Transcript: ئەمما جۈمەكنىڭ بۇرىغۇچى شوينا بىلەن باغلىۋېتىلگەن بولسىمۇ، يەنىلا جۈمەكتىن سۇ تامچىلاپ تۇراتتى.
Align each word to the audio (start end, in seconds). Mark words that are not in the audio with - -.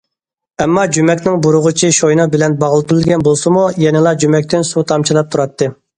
ئەمما 0.63 0.85
جۈمەكنىڭ 0.95 1.35
بۇرىغۇچى 1.43 1.91
شوينا 1.99 2.27
بىلەن 2.37 2.57
باغلىۋېتىلگەن 2.63 3.27
بولسىمۇ، 3.29 3.67
يەنىلا 3.85 4.15
جۈمەكتىن 4.25 4.67
سۇ 4.71 4.87
تامچىلاپ 4.95 5.31
تۇراتتى. 5.37 5.71